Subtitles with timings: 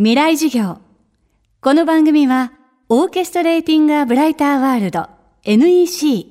[0.00, 0.78] 未来授業。
[1.60, 2.52] この番組は、
[2.88, 5.08] オーケストレーティング・ア・ブライター・ワールド
[5.42, 6.24] NEC。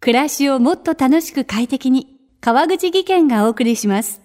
[0.00, 4.20] 暮らしをもっと楽しく快適に、川口義賢がお送りします。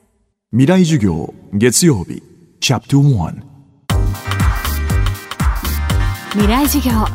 [0.49, 2.23] 未来授業月曜日
[2.59, 3.41] チャプター
[6.31, 7.05] 未来授業。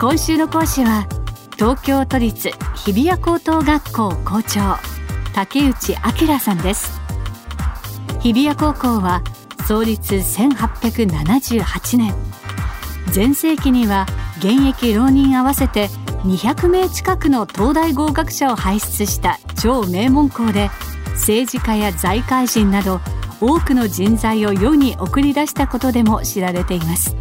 [0.00, 1.08] 今週の講師は、
[1.56, 4.76] 東京都立日比谷高等学校校長、
[5.34, 5.96] 竹内
[6.28, 6.92] 明さんです。
[8.20, 9.24] 日比谷高校は、
[9.66, 12.14] 創立1878年。
[13.10, 14.06] 全盛期には
[14.38, 15.88] 現役浪人合わせて
[16.22, 20.70] 200名近くの東大合格者を輩出した超名門校で
[21.14, 23.00] 政治家や財界人など
[23.40, 27.16] 多くの人材を世に送り出したことでも知られています。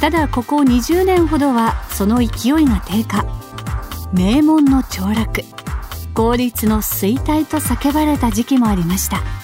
[0.00, 3.26] ただここ20年ほどはその勢いが低下。
[4.12, 5.42] 名門の凋落
[6.14, 9.37] 公立の衰退と叫ばれた時期もありました。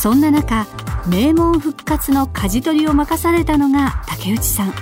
[0.00, 0.66] そんな中
[1.06, 4.72] 名門復活の舵取りを任されたのが竹内さん。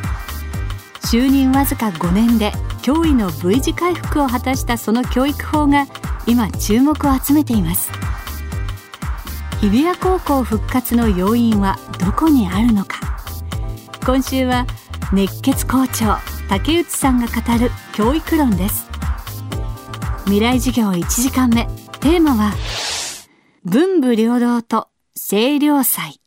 [1.11, 5.89] 就任わずか5年で驚異の V 字回復を果たしたその教育法が
[6.29, 7.91] 今注目を集めています。
[9.61, 13.01] 日比谷高校復活の要因はどこにあるのか。
[14.07, 14.69] 今週は
[15.13, 18.87] 熱血校長竹内さんが語る教育論です。
[20.27, 21.67] 未来授業1時間目。
[21.99, 22.53] テーマは
[23.65, 24.87] 文武両道と
[25.19, 26.21] 清涼祭。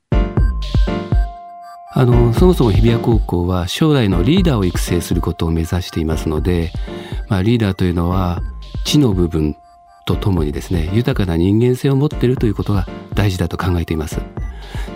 [1.94, 6.74] あのそもそも日比谷高校は将来のリーダーを育成することを目指していますので、
[7.30, 8.42] まあ、リーダーというのは
[8.84, 9.56] 知の部分
[10.06, 14.20] とともにですね豊かな人間性を持っているということが大事だと考えています。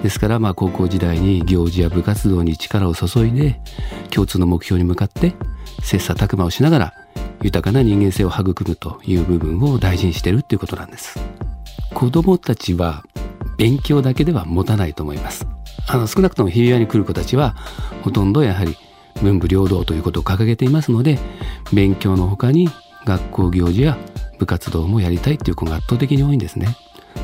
[0.04, 3.62] ですからまあ高校時代に行事や部活動に力を注いで
[4.10, 5.34] 共通の目標に向かって
[5.82, 6.94] 切磋琢磨をしながら
[7.44, 11.20] 豊かな人間性を育むという部分を大事にしているということなんです。
[11.94, 13.06] 子どもたちは
[13.58, 15.48] 勉強だけでは持たないと思います
[15.88, 17.56] あの少なくとも日比谷に来る子たちは
[18.04, 18.78] ほとんどやはり
[19.22, 21.20] 文武両道ということを掲げていますので
[21.74, 22.70] 勉強の他に
[23.06, 23.98] 学校行事や
[24.40, 26.76] 部活動もやりたいっていう子が圧倒的に多いんですね。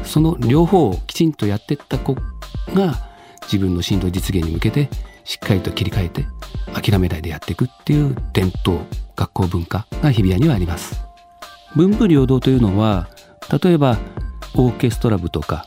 [0.04, 2.16] その両方をきちんとやっていった子
[2.74, 2.96] が
[3.44, 4.90] 自分の進路実現に向けて
[5.26, 6.26] しっかりと切り替えて
[6.74, 8.80] 諦めないでやっていくっていう伝統
[9.16, 11.02] 学校文化が日比谷にはあります。
[11.76, 13.10] 文武両道というのは
[13.64, 13.98] 例えば
[14.56, 15.66] オーケストラ部とか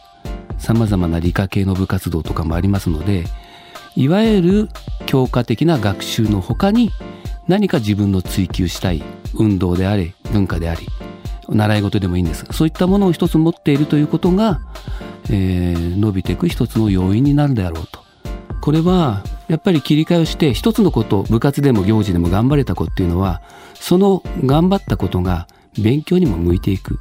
[0.59, 3.25] 様々な理科系の部活動とかもありますので
[3.97, 4.69] いわゆる
[5.06, 6.91] 教科的な学習の他に
[7.47, 9.03] 何か自分の追求したい
[9.34, 10.87] 運動であれ文化であり
[11.48, 14.60] 習い事でもいいんですそういったものを一つ持っているということが、
[15.31, 18.04] えー伸びていく一つの要因になるであろうと。
[18.60, 23.43] これはやっぱり切り替えをして一つのこと部活でも行事でも頑張れた子っていうのは
[23.75, 25.47] その頑張ったことが
[25.81, 26.98] 勉強にも向いていく。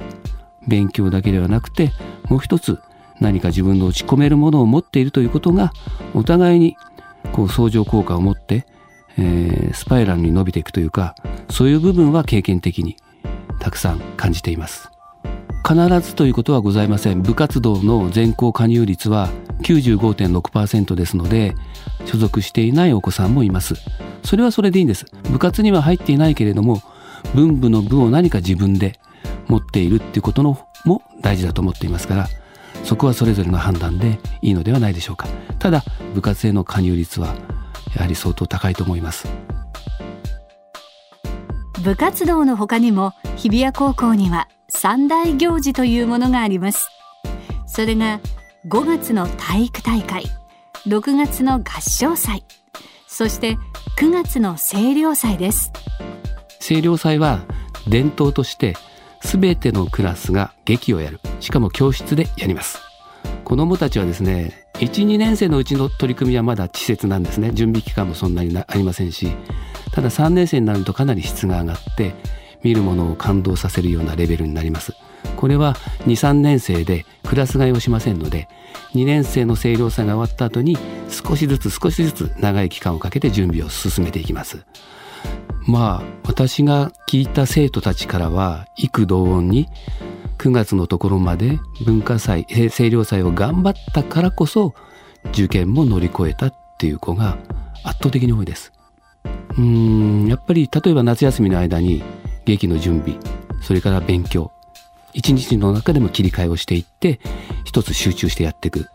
[0.66, 1.92] 勉強だけではなくて
[2.30, 2.78] もう一つ
[3.24, 5.72] 何か自分の打ち込めるものを持っているということが
[6.14, 6.76] お互いに
[7.32, 8.66] こう相乗効果を持って、
[9.16, 11.14] えースパイラルに伸びていくというか
[11.50, 12.96] そういう部分は経験的に
[13.58, 14.90] たくさん感じています。
[15.66, 17.22] 必ずということはございません。
[17.22, 19.30] 部活動の全校加入率は
[19.62, 21.54] 95.6%ですので
[22.04, 23.74] 所属していないお子さんもいます。
[24.22, 25.06] それはそれでいいんです。
[25.30, 26.82] 部活には入っていないけれども
[27.34, 28.98] 文部の部を何か自分で
[29.48, 32.28] 持っているっていうことのも大事だと思っていますから
[32.84, 35.26] そこはそれぞれの判断でいいのではないでしょうか。
[35.58, 35.82] ただ
[36.14, 37.34] 部活への加入率は
[37.96, 39.28] やはり相当高いと思います。
[41.82, 46.88] 部活動の他にも日比谷高校には三大行事というものがあります。
[47.66, 48.20] それが
[48.68, 50.24] 5月の体育大会
[50.86, 52.44] 6月の合唱祭
[53.06, 53.56] そして
[53.98, 55.72] 9月の清涼祭です。
[56.60, 57.40] 清涼祭は
[57.86, 58.74] 伝統として
[59.24, 61.18] 全てのクラスが劇をやる。
[61.40, 62.78] しかも教室でやります。
[63.42, 67.50] 子どもたちはですね12年生のうちの取り組みはまだ稚拙なんですね。
[67.52, 69.32] 準備期間もそんなにありませんし。
[69.92, 72.14] ただ3年生になるとかなり質が上がって
[72.62, 74.92] 見るものを感動させるようなレベルになります。
[75.36, 75.74] これは
[76.06, 78.48] 23年生でクラス替えをしませんので
[78.94, 80.76] 2年生の清涼祭が終わった後に
[81.08, 84.64] 少しずつ少しずつ長い期間をかけて準備を進めていきます。
[85.66, 89.68] まあ私が聞いた生徒たちからは幾同音に
[90.38, 94.74] 9月のところまで文化祭清涼祭を頑張ったからこそ
[95.30, 97.38] 受験も乗り越えたっていう子が
[97.82, 98.72] 圧倒的に多いです。
[99.56, 102.02] うーんやっぱり例えば夏休みの間に
[102.44, 103.18] 劇の準備
[103.62, 104.52] それから勉強
[105.14, 107.20] 一日の中でも切り替えをしていって
[107.64, 108.88] 一つ集中してやっていく。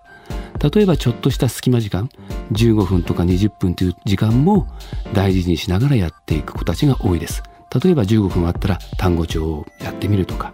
[0.61, 2.09] 例えばちょっとした隙間時間
[2.51, 4.67] 15分とか20分という時間も
[5.13, 7.43] 大事にしながらやっていく子たちが多いです。
[7.83, 10.51] 例えば15分あったら単語帳をやってみるとか。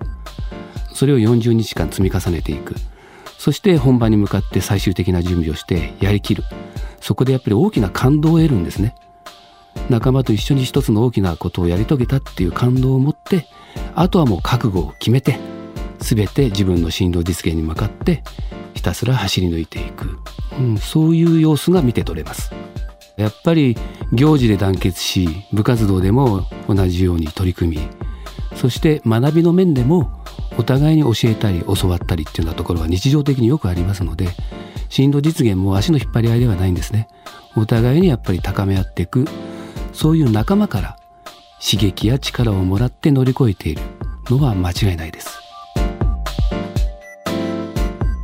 [0.93, 2.75] それを40日間積み重ねていく。
[3.37, 6.43] そして本番に向かって最終的な準備をしてやりきる。
[7.01, 8.95] そこでやっぱり大きな感動を得るんですね。
[9.89, 13.45] 仲間と一緒に一つの大きなことをやり遂げたっていう感動を持って
[13.93, 15.37] あとはもう覚悟を決めて
[15.99, 18.23] 全て自分の進路実現に向かって
[18.75, 20.19] ひたすら走り抜いていく、
[20.59, 22.51] うん、そういう様子が見て取れます。
[23.17, 23.77] やっぱり
[24.11, 27.87] 行事で団結し部活動でも同じように取り組み
[28.55, 30.21] そして学びの面でも
[30.57, 34.27] お互いに教えたり教わったりっていうようなところは日常的によくありますので
[34.89, 37.07] 進路実現も足の引っ張り合いではないんですね。
[37.57, 39.25] お互いにやっぱり高め合っていく
[39.93, 40.97] そういう仲間から
[41.63, 43.81] 刺激や力をもらって乗り越えている
[44.29, 45.44] のは間違いないです。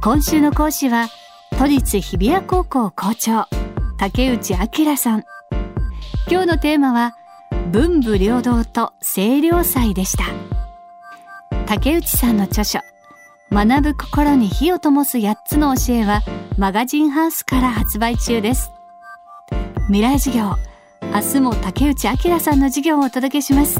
[0.03, 1.09] 今週の講師は
[1.59, 3.45] 都立日比谷高校校長
[3.99, 5.23] 竹内明さん。
[6.27, 7.15] 今日のテーマは
[7.71, 10.23] 文武両道と清涼祭でした。
[11.67, 12.79] 竹内さんの著書
[13.51, 16.21] 学ぶ心に火を灯す8つの教えは
[16.57, 18.71] マガジンハウスから発売中です。
[19.85, 20.55] 未来授業
[21.13, 23.79] 明日も竹内明さんの授業をお届けします。